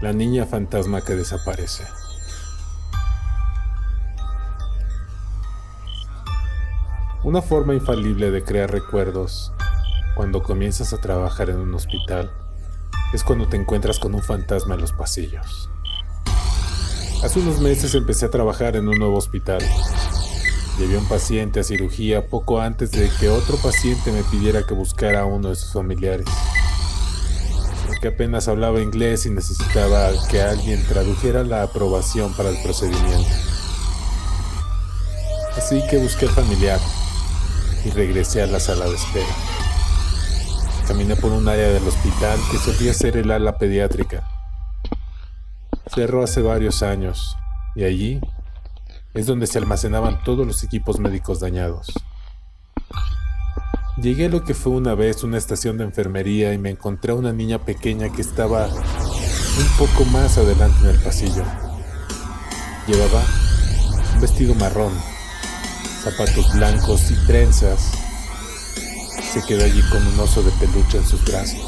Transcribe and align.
La 0.00 0.12
niña 0.12 0.46
fantasma 0.46 1.00
que 1.00 1.16
desaparece. 1.16 1.82
Una 7.24 7.42
forma 7.42 7.74
infalible 7.74 8.30
de 8.30 8.44
crear 8.44 8.70
recuerdos 8.70 9.52
cuando 10.14 10.40
comienzas 10.44 10.92
a 10.92 11.00
trabajar 11.00 11.50
en 11.50 11.56
un 11.56 11.74
hospital 11.74 12.30
es 13.12 13.24
cuando 13.24 13.48
te 13.48 13.56
encuentras 13.56 13.98
con 13.98 14.14
un 14.14 14.22
fantasma 14.22 14.76
en 14.76 14.82
los 14.82 14.92
pasillos. 14.92 15.68
Hace 17.24 17.40
unos 17.40 17.58
meses 17.58 17.92
empecé 17.96 18.26
a 18.26 18.30
trabajar 18.30 18.76
en 18.76 18.86
un 18.86 19.00
nuevo 19.00 19.16
hospital. 19.16 19.58
Llevé 20.78 20.96
un 20.96 21.08
paciente 21.08 21.58
a 21.58 21.64
cirugía 21.64 22.28
poco 22.28 22.60
antes 22.60 22.92
de 22.92 23.10
que 23.18 23.30
otro 23.30 23.56
paciente 23.56 24.12
me 24.12 24.22
pidiera 24.22 24.64
que 24.64 24.74
buscara 24.74 25.22
a 25.22 25.24
uno 25.24 25.48
de 25.48 25.56
sus 25.56 25.72
familiares 25.72 26.28
que 28.00 28.08
apenas 28.08 28.48
hablaba 28.48 28.80
inglés 28.80 29.26
y 29.26 29.30
necesitaba 29.30 30.10
que 30.30 30.40
alguien 30.40 30.84
tradujera 30.86 31.42
la 31.42 31.62
aprobación 31.62 32.32
para 32.34 32.50
el 32.50 32.62
procedimiento. 32.62 33.30
Así 35.56 35.82
que 35.88 35.98
busqué 35.98 36.28
familiar 36.28 36.78
y 37.84 37.90
regresé 37.90 38.42
a 38.42 38.46
la 38.46 38.60
sala 38.60 38.86
de 38.86 38.94
espera. 38.94 39.26
Caminé 40.86 41.16
por 41.16 41.32
un 41.32 41.48
área 41.48 41.68
del 41.68 41.86
hospital 41.86 42.38
que 42.50 42.58
solía 42.58 42.94
ser 42.94 43.16
el 43.16 43.30
ala 43.30 43.58
pediátrica. 43.58 44.26
Cerró 45.94 46.22
hace 46.22 46.40
varios 46.42 46.82
años 46.82 47.36
y 47.74 47.84
allí 47.84 48.20
es 49.14 49.26
donde 49.26 49.46
se 49.46 49.58
almacenaban 49.58 50.22
todos 50.22 50.46
los 50.46 50.62
equipos 50.62 50.98
médicos 50.98 51.40
dañados. 51.40 51.92
Llegué 54.00 54.26
a 54.26 54.28
lo 54.28 54.44
que 54.44 54.54
fue 54.54 54.70
una 54.70 54.94
vez 54.94 55.24
una 55.24 55.38
estación 55.38 55.76
de 55.76 55.82
enfermería 55.82 56.52
y 56.52 56.58
me 56.58 56.70
encontré 56.70 57.10
a 57.10 57.16
una 57.16 57.32
niña 57.32 57.64
pequeña 57.64 58.12
que 58.12 58.22
estaba 58.22 58.68
un 58.68 59.66
poco 59.76 60.04
más 60.12 60.38
adelante 60.38 60.78
en 60.82 60.90
el 60.90 61.02
pasillo. 61.02 61.42
Llevaba 62.86 63.24
un 64.14 64.20
vestido 64.20 64.54
marrón, 64.54 64.92
zapatos 66.04 66.52
blancos 66.54 67.10
y 67.10 67.26
trenzas. 67.26 67.90
Se 69.32 69.42
quedó 69.42 69.64
allí 69.64 69.82
con 69.90 70.06
un 70.06 70.20
oso 70.20 70.44
de 70.44 70.52
peluche 70.52 70.98
en 70.98 71.04
sus 71.04 71.24
brazos. 71.24 71.58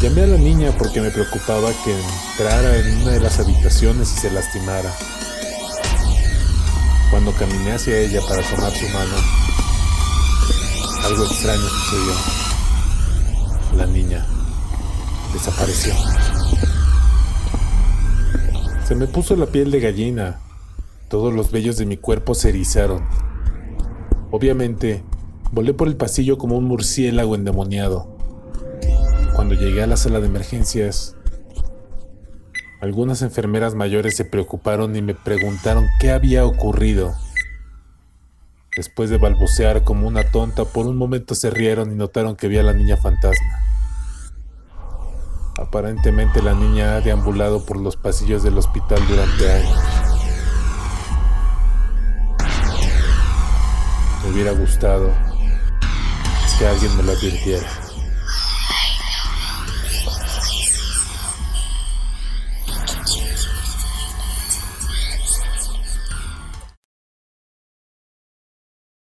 Llamé 0.00 0.22
a 0.22 0.26
la 0.28 0.38
niña 0.38 0.72
porque 0.78 1.00
me 1.00 1.10
preocupaba 1.10 1.72
que 1.84 1.98
entrara 1.98 2.76
en 2.76 3.02
una 3.02 3.10
de 3.10 3.20
las 3.20 3.40
habitaciones 3.40 4.12
y 4.12 4.20
se 4.20 4.30
lastimara. 4.30 4.94
Cuando 7.10 7.32
caminé 7.32 7.72
hacia 7.72 7.98
ella 7.98 8.20
para 8.28 8.42
tomar 8.42 8.72
su 8.72 8.88
mano, 8.90 9.16
algo 11.04 11.24
extraño 11.24 11.60
sucedió. 11.60 12.14
La 13.76 13.86
niña 13.86 14.26
desapareció. 15.32 15.94
Se 18.84 18.94
me 18.94 19.06
puso 19.06 19.36
la 19.36 19.46
piel 19.46 19.70
de 19.70 19.80
gallina. 19.80 20.40
Todos 21.08 21.32
los 21.32 21.50
vellos 21.50 21.76
de 21.76 21.86
mi 21.86 21.96
cuerpo 21.96 22.34
se 22.34 22.50
erizaron. 22.50 23.04
Obviamente, 24.30 25.02
volé 25.50 25.74
por 25.74 25.88
el 25.88 25.96
pasillo 25.96 26.38
como 26.38 26.56
un 26.56 26.64
murciélago 26.64 27.34
endemoniado. 27.34 28.16
Cuando 29.34 29.54
llegué 29.54 29.82
a 29.82 29.86
la 29.86 29.96
sala 29.96 30.20
de 30.20 30.26
emergencias, 30.26 31.16
algunas 32.80 33.22
enfermeras 33.22 33.74
mayores 33.74 34.16
se 34.16 34.24
preocuparon 34.24 34.96
y 34.96 35.02
me 35.02 35.14
preguntaron 35.14 35.86
qué 36.00 36.10
había 36.10 36.44
ocurrido. 36.44 37.14
Después 38.74 39.10
de 39.10 39.18
balbucear 39.18 39.84
como 39.84 40.08
una 40.08 40.24
tonta, 40.30 40.64
por 40.64 40.86
un 40.86 40.96
momento 40.96 41.34
se 41.34 41.50
rieron 41.50 41.92
y 41.92 41.94
notaron 41.94 42.36
que 42.36 42.48
vi 42.48 42.56
a 42.56 42.62
la 42.62 42.72
niña 42.72 42.96
fantasma. 42.96 43.58
Aparentemente 45.58 46.42
la 46.42 46.54
niña 46.54 46.96
ha 46.96 47.00
deambulado 47.02 47.66
por 47.66 47.76
los 47.76 47.96
pasillos 47.96 48.42
del 48.42 48.56
hospital 48.56 49.06
durante 49.06 49.52
años. 49.52 49.78
Me 54.22 54.30
hubiera 54.30 54.52
gustado 54.52 55.10
que 56.58 56.66
alguien 56.66 56.96
me 56.96 57.02
lo 57.02 57.12
advirtiera. 57.12 57.81